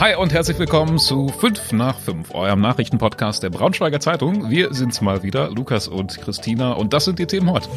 [0.00, 4.48] Hi und herzlich willkommen zu 5 nach 5, eurem Nachrichtenpodcast der Braunschweiger Zeitung.
[4.48, 7.68] Wir sind's mal wieder, Lukas und Christina, und das sind die Themen heute.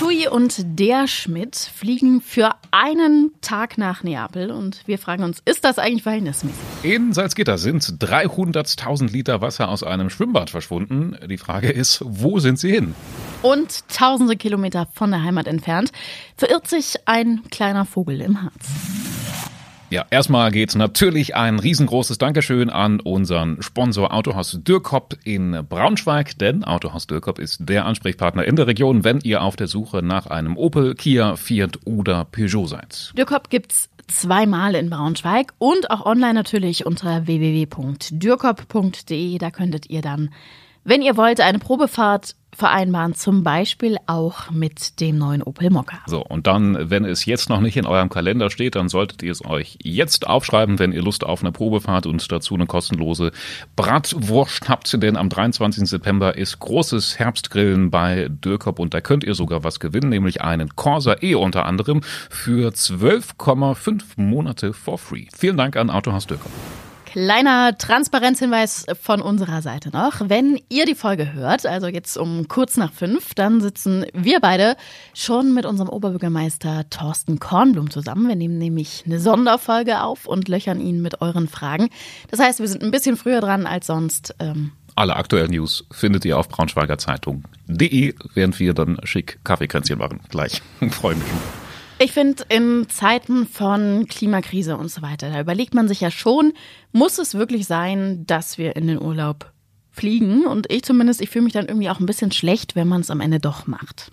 [0.00, 5.64] Tui und der Schmidt fliegen für einen Tag nach Neapel und wir fragen uns, ist
[5.64, 6.58] das eigentlich verhältnismäßig?
[6.82, 11.16] In Salzgitter sind 300.000 Liter Wasser aus einem Schwimmbad verschwunden.
[11.30, 12.96] Die Frage ist, wo sind sie hin?
[13.42, 15.92] Und tausende Kilometer von der Heimat entfernt
[16.36, 19.03] verirrt sich ein kleiner Vogel im Harz.
[19.94, 26.64] Ja, erstmal geht natürlich ein riesengroßes Dankeschön an unseren Sponsor Autohaus Dürkop in Braunschweig, denn
[26.64, 30.56] Autohaus Dürkop ist der Ansprechpartner in der Region, wenn ihr auf der Suche nach einem
[30.56, 33.12] Opel, Kia, Fiat oder Peugeot seid.
[33.16, 39.38] Dürkop gibt's zweimal in Braunschweig und auch online natürlich unter www.dürkop.de.
[39.38, 40.30] Da könntet ihr dann,
[40.84, 45.98] wenn ihr wollt, eine Probefahrt vereinbaren, zum Beispiel auch mit dem neuen Opel Mokka.
[46.06, 49.32] So, und dann, wenn es jetzt noch nicht in eurem Kalender steht, dann solltet ihr
[49.32, 53.32] es euch jetzt aufschreiben, wenn ihr Lust auf eine Probefahrt und dazu eine kostenlose
[53.76, 55.88] Bratwurst habt, denn am 23.
[55.88, 60.76] September ist großes Herbstgrillen bei Dürkop und da könnt ihr sogar was gewinnen, nämlich einen
[60.76, 65.26] Corsa E unter anderem für 12,5 Monate for free.
[65.36, 66.52] Vielen Dank an Autohaus Dürkop.
[67.14, 70.28] Kleiner Transparenzhinweis von unserer Seite noch.
[70.28, 74.74] Wenn ihr die Folge hört, also jetzt um kurz nach fünf, dann sitzen wir beide
[75.14, 78.26] schon mit unserem Oberbürgermeister Thorsten Kornblum zusammen.
[78.26, 81.88] Wir nehmen nämlich eine Sonderfolge auf und löchern ihn mit euren Fragen.
[82.32, 84.34] Das heißt, wir sind ein bisschen früher dran als sonst.
[84.40, 90.18] Ähm alle aktuellen News findet ihr auf braunschweigerzeitung.de, während wir dann schick Kaffeekränzchen machen.
[90.30, 90.62] Gleich.
[90.90, 91.63] Freue mich schon.
[91.98, 96.52] Ich finde, in Zeiten von Klimakrise und so weiter, da überlegt man sich ja schon,
[96.92, 99.52] muss es wirklich sein, dass wir in den Urlaub
[99.94, 100.44] fliegen?
[100.46, 103.10] Und ich zumindest, ich fühle mich dann irgendwie auch ein bisschen schlecht, wenn man es
[103.10, 104.10] am Ende doch macht.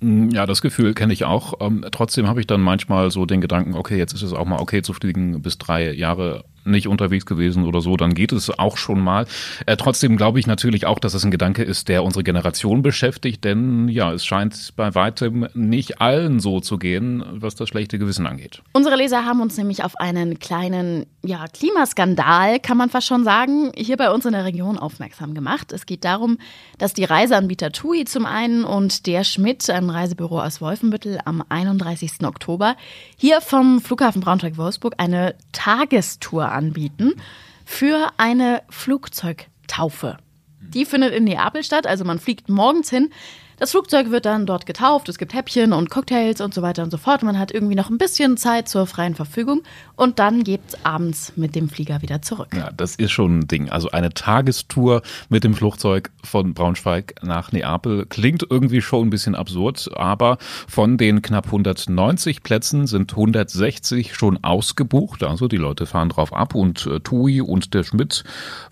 [0.00, 1.54] Mm, ja, das Gefühl kenne ich auch.
[1.60, 4.60] Ähm, trotzdem habe ich dann manchmal so den Gedanken, okay, jetzt ist es auch mal
[4.60, 8.76] okay zu fliegen bis drei Jahre nicht unterwegs gewesen oder so, dann geht es auch
[8.76, 9.26] schon mal.
[9.66, 13.44] Äh, trotzdem glaube ich natürlich auch, dass es ein Gedanke ist, der unsere Generation beschäftigt,
[13.44, 18.26] denn ja, es scheint bei weitem nicht allen so zu gehen, was das schlechte Gewissen
[18.26, 18.62] angeht.
[18.72, 23.72] Unsere Leser haben uns nämlich auf einen kleinen ja, Klimaskandal, kann man fast schon sagen,
[23.76, 25.72] hier bei uns in der Region aufmerksam gemacht.
[25.72, 26.38] Es geht darum,
[26.78, 32.24] dass die Reiseanbieter TUI zum einen und der Schmidt, ein Reisebüro aus Wolfenbüttel, am 31.
[32.24, 32.76] Oktober
[33.16, 37.14] hier vom Flughafen Braunschweig-Wolfsburg eine Tagestour anbieten
[37.64, 40.16] für eine Flugzeugtaufe.
[40.60, 43.10] Die findet in Neapel statt, also man fliegt morgens hin,
[43.58, 46.90] das Flugzeug wird dann dort getauft, es gibt Häppchen und Cocktails und so weiter und
[46.90, 47.22] so fort.
[47.22, 49.62] Man hat irgendwie noch ein bisschen Zeit zur freien Verfügung
[49.96, 52.48] und dann geht's abends mit dem Flieger wieder zurück.
[52.54, 53.70] Ja, das ist schon ein Ding.
[53.70, 59.34] Also eine Tagestour mit dem Flugzeug von Braunschweig nach Neapel klingt irgendwie schon ein bisschen
[59.34, 60.36] absurd, aber
[60.68, 65.22] von den knapp 190 Plätzen sind 160 schon ausgebucht.
[65.22, 68.24] Also die Leute fahren drauf ab und äh, Tui und der Schmidt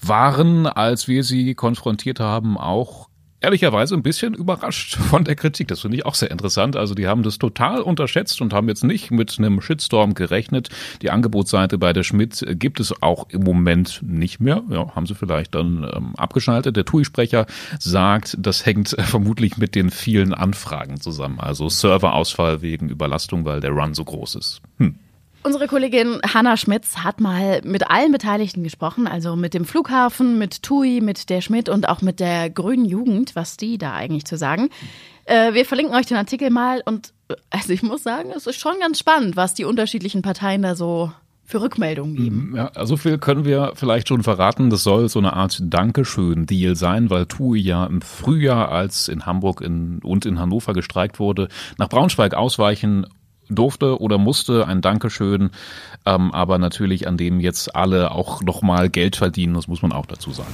[0.03, 3.09] waren, als wir sie konfrontiert haben, auch
[3.45, 5.69] ehrlicherweise ein bisschen überrascht von der Kritik.
[5.69, 6.77] Das finde ich auch sehr interessant.
[6.77, 10.71] Also die haben das total unterschätzt und haben jetzt nicht mit einem Shitstorm gerechnet.
[11.03, 14.63] Die Angebotsseite bei der Schmidt gibt es auch im Moment nicht mehr.
[14.71, 16.77] Ja, haben sie vielleicht dann ähm, abgeschaltet.
[16.77, 17.47] Der TUI-Sprecher
[17.79, 21.39] sagt, das hängt vermutlich mit den vielen Anfragen zusammen.
[21.39, 24.63] Also Serverausfall wegen Überlastung, weil der Run so groß ist.
[24.79, 24.97] Hm.
[25.47, 30.63] Unsere Kollegin Hanna Schmitz hat mal mit allen Beteiligten gesprochen, also mit dem Flughafen, mit
[30.63, 34.39] TUI, mit der Schmidt und auch mit der Grünen Jugend, was die da eigentlich zu
[34.39, 34.71] sagen.
[35.27, 37.13] Äh, wir verlinken euch den Artikel mal und
[37.51, 41.13] also ich muss sagen, es ist schon ganz spannend, was die unterschiedlichen Parteien da so
[41.45, 42.49] für Rückmeldungen geben.
[42.51, 44.71] Mhm, ja, so viel können wir vielleicht schon verraten.
[44.71, 49.61] Das soll so eine Art Dankeschön-Deal sein, weil TUI ja im Frühjahr, als in Hamburg
[49.61, 53.07] in, und in Hannover gestreikt wurde, nach Braunschweig ausweichen
[53.49, 55.51] durfte oder musste, ein Dankeschön,
[56.07, 60.07] ähm, aber natürlich an dem jetzt alle auch nochmal Geld verdienen, das muss man auch
[60.07, 60.53] dazu sagen.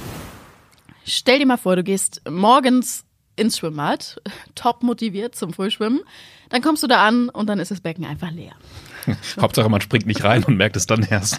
[1.05, 4.21] Stell dir mal vor, du gehst morgens ins Schwimmbad,
[4.55, 6.01] top motiviert zum Frühschwimmen,
[6.49, 8.53] dann kommst du da an und dann ist das Becken einfach leer.
[9.39, 11.37] Hauptsache, man springt nicht rein und merkt es dann erst.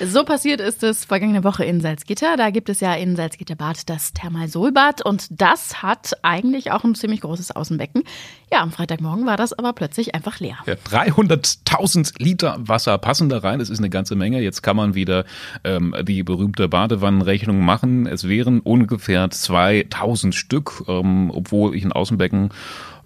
[0.00, 2.36] So passiert ist es vergangene Woche in Salzgitter.
[2.36, 7.20] Da gibt es ja in Salzgitterbad das Thermalsolbad und das hat eigentlich auch ein ziemlich
[7.20, 8.04] großes Außenbecken.
[8.52, 10.58] Ja, am Freitagmorgen war das aber plötzlich einfach leer.
[10.66, 13.58] Ja, 300.000 Liter Wasser passen da rein.
[13.58, 14.40] Das ist eine ganze Menge.
[14.40, 15.24] Jetzt kann man wieder
[15.64, 18.06] ähm, die berühmte Badewannenrechnung machen.
[18.06, 22.50] Es wären ungefähr 2000 Stück, ähm, obwohl ich ein Außenbecken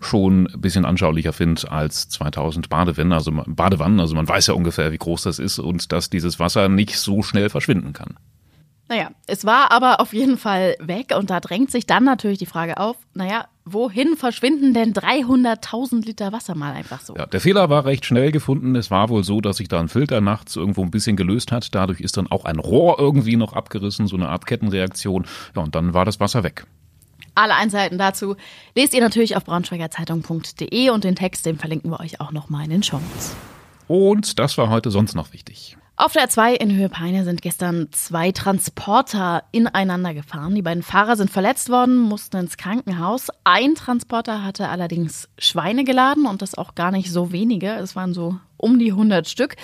[0.01, 3.13] schon ein bisschen anschaulicher finde als 2000 Badewannen.
[3.13, 4.01] Also, Badewannen.
[4.01, 7.23] Also man weiß ja ungefähr, wie groß das ist und dass dieses Wasser nicht so
[7.23, 8.17] schnell verschwinden kann.
[8.89, 12.47] Naja, es war aber auf jeden Fall weg und da drängt sich dann natürlich die
[12.47, 17.17] Frage auf, naja, wohin verschwinden denn 300.000 Liter Wasser mal einfach so?
[17.17, 18.77] Ja, der Fehler war recht schnell gefunden.
[18.77, 21.75] Es war wohl so, dass sich da ein Filter nachts irgendwo ein bisschen gelöst hat.
[21.75, 25.27] Dadurch ist dann auch ein Rohr irgendwie noch abgerissen, so eine Art Kettenreaktion.
[25.57, 26.67] Ja, und dann war das Wasser weg.
[27.37, 28.35] Alle Einzelheiten dazu
[28.75, 32.71] lest ihr natürlich auf braunschweigerzeitung.de und den Text, den verlinken wir euch auch nochmal in
[32.71, 33.37] den Show Notes.
[33.89, 35.77] Und das war heute sonst noch wichtig.
[35.99, 40.55] Auf der 2 in Höhe Peine sind gestern zwei Transporter ineinander gefahren.
[40.55, 43.29] Die beiden Fahrer sind verletzt worden, mussten ins Krankenhaus.
[43.45, 47.69] Ein Transporter hatte allerdings Schweine geladen und das auch gar nicht so wenige.
[47.69, 49.57] Es waren so um die 100 Stück.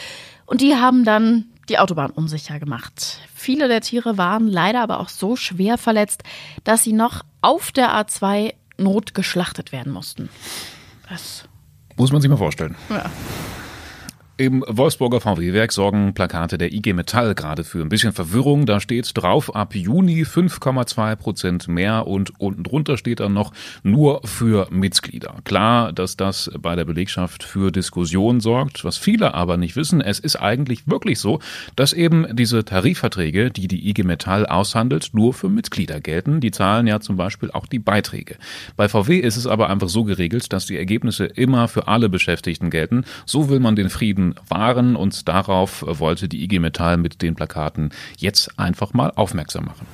[0.47, 3.19] Und die haben dann die Autobahn unsicher gemacht.
[3.35, 6.23] Viele der Tiere waren leider aber auch so schwer verletzt,
[6.65, 10.29] dass sie noch auf der A2 notgeschlachtet werden mussten.
[11.09, 11.49] Das
[11.97, 12.75] muss man sich mal vorstellen.
[12.89, 13.11] Ja.
[14.43, 18.67] Im Wolfsburger VW-Werk sorgen Plakate der IG Metall gerade für ein bisschen Verwirrung.
[18.67, 23.53] Da steht drauf ab Juni 5,2 Prozent mehr und unten drunter steht dann noch
[23.85, 25.37] nur für Mitglieder.
[25.45, 28.85] Klar, dass das bei der Belegschaft für Diskussion sorgt.
[28.85, 31.39] Was viele aber nicht wissen, es ist eigentlich wirklich so,
[31.77, 36.41] dass eben diese Tarifverträge, die die IG Metall aushandelt, nur für Mitglieder gelten.
[36.41, 38.39] Die zahlen ja zum Beispiel auch die Beiträge.
[38.75, 42.71] Bei VW ist es aber einfach so geregelt, dass die Ergebnisse immer für alle Beschäftigten
[42.71, 43.05] gelten.
[43.25, 47.91] So will man den Frieden waren und darauf wollte die IG Metall mit den Plakaten
[48.19, 49.87] jetzt einfach mal aufmerksam machen.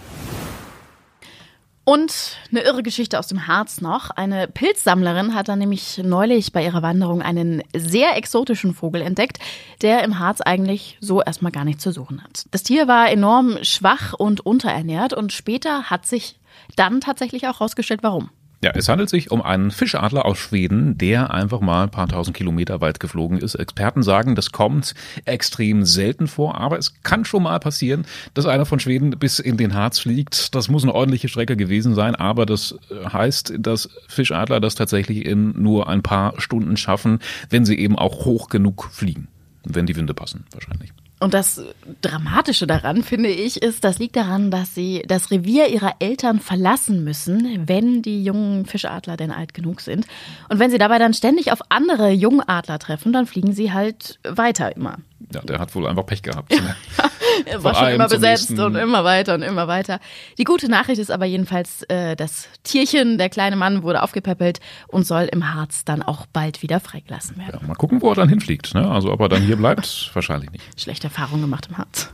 [1.89, 4.11] Und eine irre Geschichte aus dem Harz noch.
[4.11, 9.39] Eine Pilzsammlerin hat dann nämlich neulich bei ihrer Wanderung einen sehr exotischen Vogel entdeckt,
[9.81, 12.45] der im Harz eigentlich so erstmal gar nichts zu suchen hat.
[12.51, 16.39] Das Tier war enorm schwach und unterernährt und später hat sich
[16.77, 18.29] dann tatsächlich auch herausgestellt, warum.
[18.61, 22.37] Ja, es handelt sich um einen Fischadler aus Schweden, der einfach mal ein paar tausend
[22.37, 23.55] Kilometer weit geflogen ist.
[23.55, 24.95] Experten sagen, das kommt
[25.27, 29.59] extrem selten vor, aber es kann schon mal passieren, dass einer von Schweden bis in
[29.59, 30.57] den Harz fliegt.
[30.57, 35.63] Das muss eine ordentliche Strecke gewesen sein, aber das heißt, dass Fischadler das tatsächlich in
[35.63, 37.21] nur ein paar Stunden schaffen,
[37.51, 39.29] wenn sie eben auch hoch genug fliegen.
[39.63, 40.93] Wenn die Winde passen, wahrscheinlich.
[41.21, 41.61] Und das
[42.01, 47.03] Dramatische daran, finde ich, ist, das liegt daran, dass sie das Revier ihrer Eltern verlassen
[47.03, 50.07] müssen, wenn die jungen Fischadler denn alt genug sind.
[50.49, 54.77] Und wenn sie dabei dann ständig auf andere Jungadler treffen, dann fliegen sie halt weiter
[54.77, 54.99] immer.
[55.33, 56.55] Ja, der hat wohl einfach Pech gehabt.
[57.45, 58.61] Er war schon immer besetzt nächsten.
[58.61, 60.01] und immer weiter und immer weiter.
[60.39, 65.07] Die gute Nachricht ist aber jedenfalls, äh, das Tierchen, der kleine Mann, wurde aufgepäppelt und
[65.07, 67.59] soll im Harz dann auch bald wieder freigelassen werden.
[67.61, 68.75] Ja, mal gucken, wo er dann hinfliegt.
[68.75, 68.89] Ne?
[68.91, 70.81] Also ob er dann hier bleibt, wahrscheinlich nicht.
[70.81, 72.11] Schlechte Erfahrung gemacht im Harz.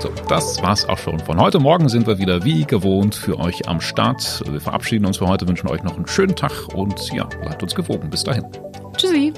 [0.00, 1.60] So, das war's auch schon von heute.
[1.60, 4.42] Morgen sind wir wieder wie gewohnt für euch am Start.
[4.50, 7.72] Wir verabschieden uns für heute, wünschen euch noch einen schönen Tag und ja, bleibt uns
[7.72, 8.10] gewogen.
[8.10, 8.44] Bis dahin.
[8.96, 9.32] Tschüssi.